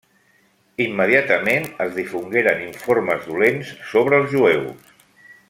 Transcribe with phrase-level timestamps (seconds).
[0.85, 4.91] Immediatament es difongueren informes dolents sobre els jueus.